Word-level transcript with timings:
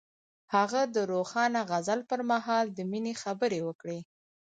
هغه 0.55 0.81
د 0.95 0.97
روښانه 1.11 1.61
غزل 1.71 1.99
پر 2.09 2.19
مهال 2.31 2.65
د 2.71 2.79
مینې 2.91 3.13
خبرې 3.23 3.59
وکړې. 3.67 3.99